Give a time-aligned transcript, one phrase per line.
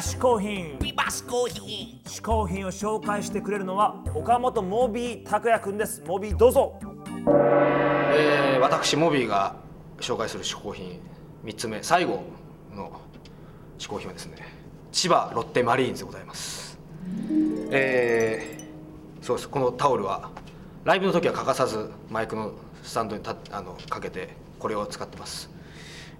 [0.00, 6.02] 嗜好品ビバ嗜好品嗜好品を紹介してくれるのは岡本モビー拓也くんです。
[6.06, 6.78] モビーどうぞ。
[8.14, 9.56] えー私モビーが
[9.98, 11.00] 紹介する嗜好品
[11.44, 12.22] 3つ目最後
[12.74, 13.00] の
[13.78, 14.36] 嗜好品はですね
[14.92, 16.78] 千葉ロッテマリーンズでございます。
[17.70, 19.48] えーそうです。
[19.48, 20.30] このタオルは
[20.84, 22.52] ライブの時は欠かさずマイクの
[22.82, 25.50] スタンドにたあのかけてこれを使ってます。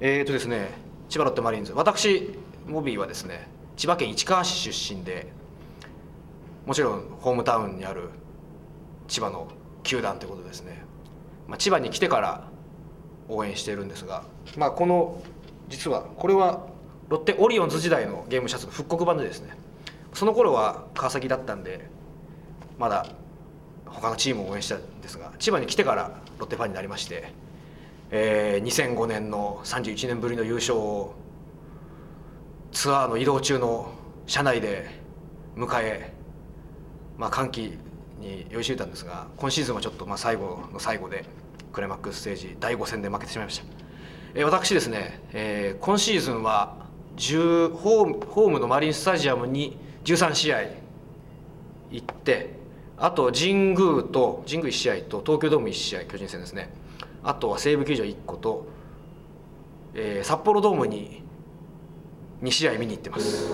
[0.01, 0.71] えーとですね
[1.09, 1.73] 千葉ロッテマリーンズ。
[1.73, 5.33] 私モビーはですね千葉県市川市出身で
[6.65, 8.11] もちろんホームタウンにある
[9.07, 9.49] 千葉の
[9.83, 10.83] 球団ということですね、
[11.47, 12.49] まあ、千葉に来てから
[13.29, 14.25] 応援しているんですが、
[14.57, 15.23] まあ、この
[15.69, 16.67] 実はこれは
[17.09, 19.51] ロッテオリオンズ時代のゲームシャツの復刻版でですね。
[20.13, 21.89] その頃は川崎だったんで
[22.79, 23.07] まだ
[23.85, 27.33] 他のチームを応援したんですが千葉に来てからロッテファンになりまして、
[28.11, 31.15] えー2005年の31年ぶりの優勝を
[32.77, 33.91] ツアーの移動中の
[34.27, 34.91] 車内で
[35.57, 36.13] 迎え、
[37.17, 37.79] まあ、歓喜
[38.21, 41.25] に酔いしれたんですが今シーズンはちょっとまあ最後の最後で
[41.73, 43.65] クライマックスステージ第5戦で負けてしまいました、
[44.35, 46.77] えー私ですね、えー今シーズンは
[47.17, 50.61] 10ホームホームのマリンスタジアムに13試合
[51.91, 52.57] 行って
[52.99, 56.69] あと神宮と神宮1試合と東京ドーム1試合巨人戦ですね。
[57.25, 58.67] あとは西武球場1個と、
[59.95, 61.25] えー札幌ドームに
[62.43, 63.53] 2試合見に行ってます。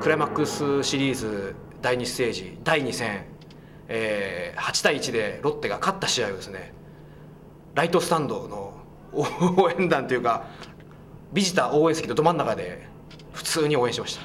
[0.00, 3.24] クライマックスシリーズ第2ステージ第2戦、
[3.88, 6.72] えー8対1でロッテが勝った試合をですね
[7.74, 8.74] ライトスタンドの
[9.12, 10.46] 応援団というか
[11.32, 12.86] ビジター応援席のど真ん中で
[13.32, 14.22] 普通に応援しました。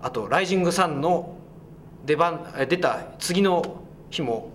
[0.00, 1.36] あとライジングサンの
[2.04, 4.50] 出番え出た次の日も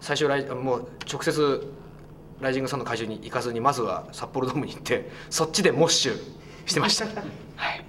[0.00, 1.66] 最初ライもう直接
[2.40, 6.45] ライジングサンの会場に行かずにまずは札幌ドームに行ってそっちでモッシュ。
[6.66, 7.06] してました。
[7.56, 7.84] はい。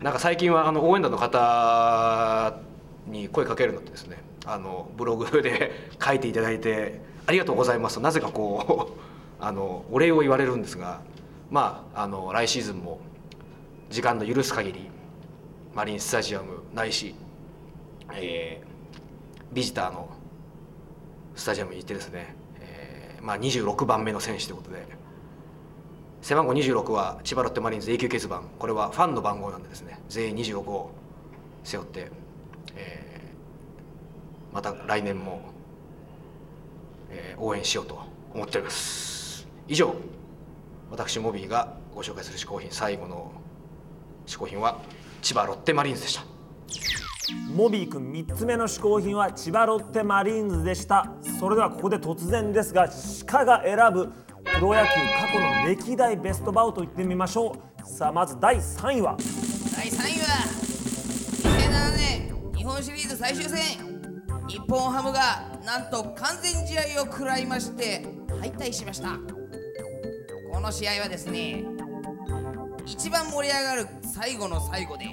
[0.00, 2.58] なんか最近はあの応援団の方
[3.06, 9.00] に声かけるのってですねあのブログで書いていただいて「ありがとうございます」となぜかこう
[9.44, 11.02] あのお礼を言われるんですが
[11.50, 12.98] まああの来シーズンも
[13.90, 14.90] 時間の許す限り
[15.72, 17.14] マリンスタジアムないし、
[18.14, 18.72] えー
[19.52, 20.08] ビジターの
[21.34, 24.86] スタジアムに行ってですね、えーまあ、26番目の選手ということで
[26.22, 28.48] 背番号26は千葉ロッテマリーンズ永久欠番。
[28.56, 29.98] これはファンの番号なんでですね。
[30.08, 30.92] 全員26を
[31.64, 32.10] 背負って、
[32.76, 33.22] えー
[34.54, 35.40] また来年も、
[37.10, 37.98] えー応援しようと
[38.34, 39.48] 思っております。
[39.66, 39.94] 以上
[40.92, 43.32] 私モビーがご紹介する嗜好品最後の
[44.26, 44.78] 嗜好品は
[45.22, 46.22] 千葉ロッテマリーンズでした。
[47.52, 51.10] モビーくん3つ目の嗜好品は千葉ロッテマリーンズでした。
[51.40, 52.88] それではここで突然ですが
[53.26, 54.12] 鹿が選ぶ
[54.54, 54.90] プロ野球
[55.20, 57.86] 過去の歴代ベストバウトいってみましょう。
[57.86, 59.16] さあまず第3位は。
[59.74, 60.26] 第3位は
[61.42, 63.58] 2007年日本シリーズ最終戦。
[64.48, 68.04] 日本ハムがなんと完全試合を食らいまして
[68.40, 69.18] 敗退しました。
[70.52, 71.64] この試合はですね
[72.84, 75.06] 一番盛り上がる最後の最後で、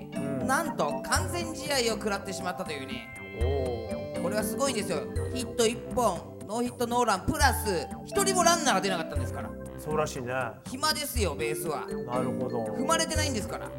[0.45, 3.15] なんと完全試合を食らってしまったというね。
[4.21, 5.03] これはすごいんですよ。
[5.33, 9.51] ヒット1本ノーヒットノーランプラス1人もランナーが出なかったんですから。
[9.77, 10.29] そうらしいね。
[10.29, 11.85] な暇ですよベースは。
[11.87, 12.63] るほど。
[12.73, 13.69] 踏まれてないんですから。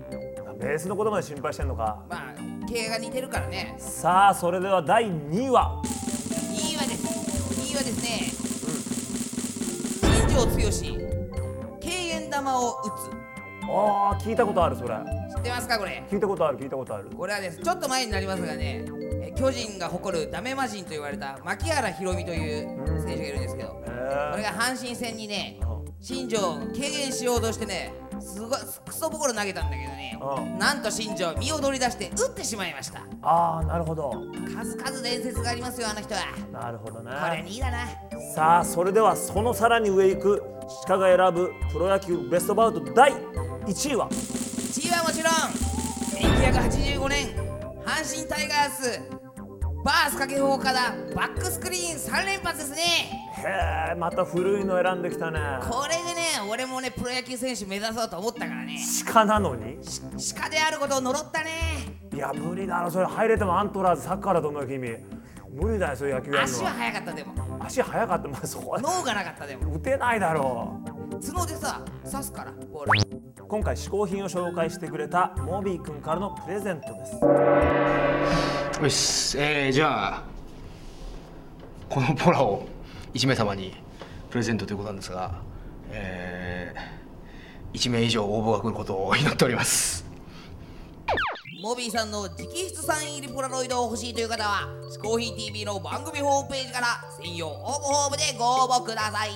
[0.56, 2.04] ベースのことまで心配してんのか。
[2.08, 2.34] まあ
[2.69, 3.75] 経営が似てるからね。
[3.76, 5.82] さあそれでは第2位は。
[5.82, 7.08] 2位はです。
[7.60, 8.31] 2位はですね。
[10.28, 10.97] 新庄剛志
[11.81, 14.91] 敬遠球を打あー聞いたことあるそれ。
[15.28, 16.04] つ知ってますかこれ？
[16.08, 17.10] 聞いたことある聞いたことある。
[17.16, 17.58] これはです。
[17.58, 18.84] ちょっと前になりますがね。
[18.87, 19.09] え
[19.40, 25.58] 巨人が誇るダメ魔人と言われた牧原宏美という選手がいるんですけどこへれが阪神戦にね
[25.98, 30.58] 新庄を軽減しようとしてねすごいクソボコロ投げたんだけどねうん。
[30.58, 33.00] なんと新庄身を乗り出して打ってしまいました。
[33.22, 34.12] ああなるほど。
[34.54, 36.20] 数々伝説がありますよあの人は。
[36.52, 37.10] なるほどね。
[37.10, 37.86] これ2位だな。
[38.34, 40.43] さあそれではそのさらに上行く
[40.86, 45.32] 鹿が選ぶプロ野球ベストバウト第1位は？1位はもちろん
[47.00, 47.28] 1985年
[47.86, 49.19] 阪神タイガース
[49.82, 52.82] バース掛布岡田バックスクリーン3連発ですね。
[53.38, 55.41] へえまた古いの選んできたね。
[55.62, 58.79] これでね俺もねプロ野球選手目指そうと思ったからね。
[59.06, 59.79] 鹿なのに？
[60.38, 61.50] 鹿であることを呪ったね。
[62.12, 63.06] いや無理だろそれ。
[63.06, 64.99] 入れてもアントラーズサッカーだと思うよ君。
[65.50, 67.59] 無理だよそういう野球やるの足は速かったでも。
[67.65, 68.29] 足速かった。
[68.29, 69.75] まあそこは脳がなかったでも。
[69.77, 70.79] 打てないだろ
[71.27, 73.00] 角でさ刺すからボール。
[73.00, 77.19] う今回嗜好品を紹介してくれたモビー君からのプレゼントです
[78.81, 80.23] よし、えー、じゃあ
[81.91, 82.67] このポラを
[83.12, 83.75] 1名様に
[84.31, 85.43] プレゼントということなんですが、
[85.91, 90.06] えー、1名以上応募が来ることを祈っております。
[91.62, 96.87] モビーさんの直筆サイン入りポラロイドを欲しいという方は「嗜好品 TV」の番組ホームページから
[97.23, 99.31] 専用応募フォームでご応募ください。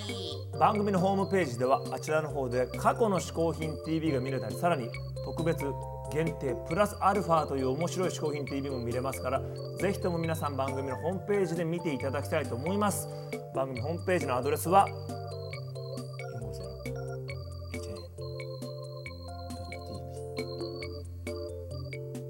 [0.59, 4.89] 番組のホームページではあちらの方で過去の嗜好品 TV が見れたりさらに
[5.27, 5.67] 特別
[6.13, 9.43] 限定プラスアルファという面白い嗜好品 TV も見れますから
[9.79, 13.09] ぜひとも皆さん番組のホームページで見ていただきたいと思います。
[13.55, 14.87] 番組ホームページのアドレスは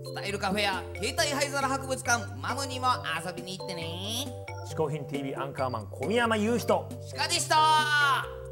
[0.05, 2.87] スタイルカフェや携帯灰皿博物館マムにも
[3.27, 4.27] 遊びに行ってね。
[4.67, 8.44] 嗜好品 TV アンカーマン小宮山雄人シカでした